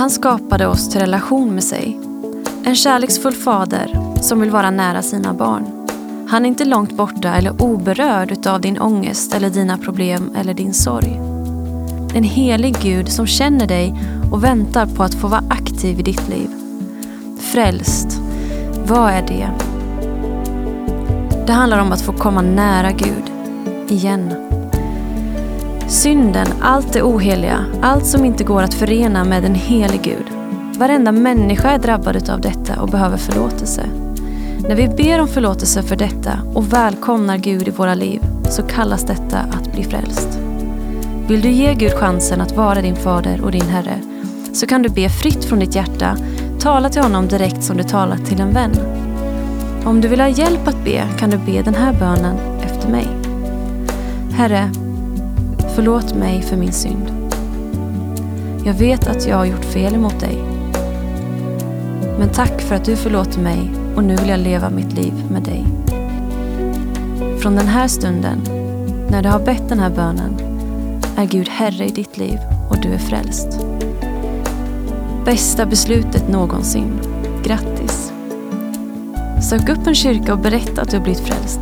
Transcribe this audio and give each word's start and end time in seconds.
Han 0.00 0.10
skapade 0.10 0.66
oss 0.66 0.88
till 0.88 1.00
relation 1.00 1.54
med 1.54 1.64
sig. 1.64 2.00
En 2.64 2.76
kärleksfull 2.76 3.32
fader 3.32 4.14
som 4.22 4.40
vill 4.40 4.50
vara 4.50 4.70
nära 4.70 5.02
sina 5.02 5.34
barn. 5.34 5.88
Han 6.28 6.44
är 6.44 6.48
inte 6.48 6.64
långt 6.64 6.96
borta 6.96 7.34
eller 7.34 7.62
oberörd 7.62 8.32
utav 8.32 8.60
din 8.60 8.80
ångest 8.80 9.34
eller 9.34 9.50
dina 9.50 9.78
problem 9.78 10.36
eller 10.36 10.54
din 10.54 10.74
sorg. 10.74 11.20
En 12.14 12.22
helig 12.22 12.76
Gud 12.82 13.08
som 13.08 13.26
känner 13.26 13.66
dig 13.66 13.94
och 14.32 14.44
väntar 14.44 14.86
på 14.86 15.02
att 15.02 15.14
få 15.14 15.28
vara 15.28 15.44
aktiv 15.50 16.00
i 16.00 16.02
ditt 16.02 16.28
liv. 16.28 16.50
Frälst, 17.40 18.20
vad 18.86 19.10
är 19.10 19.22
det? 19.22 19.50
Det 21.46 21.52
handlar 21.52 21.78
om 21.78 21.92
att 21.92 22.02
få 22.02 22.12
komma 22.12 22.42
nära 22.42 22.90
Gud, 22.90 23.32
igen. 23.88 24.34
Synden, 25.90 26.46
allt 26.60 26.92
det 26.92 27.02
oheliga, 27.02 27.64
allt 27.82 28.06
som 28.06 28.24
inte 28.24 28.44
går 28.44 28.62
att 28.62 28.74
förena 28.74 29.24
med 29.24 29.44
en 29.44 29.54
helig 29.54 30.02
Gud. 30.02 30.24
Varenda 30.78 31.12
människa 31.12 31.70
är 31.70 31.78
drabbad 31.78 32.30
av 32.30 32.40
detta 32.40 32.82
och 32.82 32.88
behöver 32.88 33.16
förlåtelse. 33.16 33.82
När 34.68 34.74
vi 34.74 34.88
ber 34.88 35.20
om 35.20 35.28
förlåtelse 35.28 35.82
för 35.82 35.96
detta 35.96 36.32
och 36.54 36.72
välkomnar 36.72 37.36
Gud 37.36 37.68
i 37.68 37.70
våra 37.70 37.94
liv 37.94 38.22
så 38.50 38.62
kallas 38.62 39.04
detta 39.04 39.38
att 39.38 39.72
bli 39.72 39.84
frälst. 39.84 40.38
Vill 41.28 41.40
du 41.40 41.50
ge 41.50 41.74
Gud 41.74 41.92
chansen 41.92 42.40
att 42.40 42.56
vara 42.56 42.82
din 42.82 42.96
fader 42.96 43.40
och 43.44 43.52
din 43.52 43.68
Herre 43.68 44.00
så 44.52 44.66
kan 44.66 44.82
du 44.82 44.88
be 44.88 45.08
fritt 45.08 45.44
från 45.44 45.58
ditt 45.58 45.74
hjärta, 45.74 46.16
tala 46.60 46.88
till 46.88 47.02
honom 47.02 47.28
direkt 47.28 47.62
som 47.62 47.76
du 47.76 47.82
talar 47.82 48.16
till 48.16 48.40
en 48.40 48.52
vän. 48.52 48.72
Om 49.84 50.00
du 50.00 50.08
vill 50.08 50.20
ha 50.20 50.28
hjälp 50.28 50.68
att 50.68 50.84
be 50.84 51.04
kan 51.18 51.30
du 51.30 51.38
be 51.38 51.62
den 51.62 51.74
här 51.74 51.92
bönen 51.92 52.36
efter 52.62 52.88
mig. 52.88 53.08
Herre, 54.32 54.70
förlåt 55.74 56.14
mig 56.14 56.42
för 56.42 56.56
min 56.56 56.72
synd. 56.72 57.12
Jag 58.64 58.74
vet 58.74 59.06
att 59.06 59.26
jag 59.26 59.36
har 59.36 59.44
gjort 59.44 59.64
fel 59.64 59.94
emot 59.94 60.20
dig. 60.20 60.38
Men 62.18 62.28
tack 62.28 62.60
för 62.60 62.74
att 62.74 62.84
du 62.84 62.96
förlåter 62.96 63.40
mig 63.40 63.70
och 63.96 64.04
nu 64.04 64.16
vill 64.16 64.28
jag 64.28 64.40
leva 64.40 64.70
mitt 64.70 64.92
liv 64.92 65.12
med 65.30 65.42
dig. 65.42 65.66
Från 67.42 67.54
den 67.54 67.66
här 67.66 67.88
stunden, 67.88 68.38
när 69.10 69.22
du 69.22 69.28
har 69.28 69.40
bett 69.40 69.68
den 69.68 69.78
här 69.78 69.90
bönen, 69.90 70.36
är 71.16 71.24
Gud 71.24 71.48
Herre 71.48 71.86
i 71.86 71.90
ditt 71.90 72.18
liv 72.18 72.38
och 72.70 72.80
du 72.80 72.88
är 72.88 72.98
frälst. 72.98 73.48
Bästa 75.24 75.66
beslutet 75.66 76.28
någonsin. 76.28 77.00
Grattis! 77.44 78.12
Sök 79.50 79.68
upp 79.68 79.86
en 79.86 79.94
kyrka 79.94 80.32
och 80.32 80.38
berätta 80.38 80.82
att 80.82 80.90
du 80.90 80.96
har 80.96 81.04
blivit 81.04 81.22
frälst. 81.22 81.60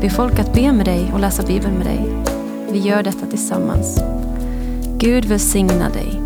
Be 0.00 0.10
folk 0.10 0.38
att 0.38 0.54
be 0.54 0.72
med 0.72 0.86
dig 0.86 1.10
och 1.12 1.20
läsa 1.20 1.42
Bibeln 1.42 1.74
med 1.74 1.86
dig. 1.86 2.22
Vi 2.72 2.78
gör 2.78 3.02
detta 3.02 3.26
tillsammans. 3.26 4.00
Gud 4.98 5.24
välsigna 5.24 5.88
dig. 5.88 6.21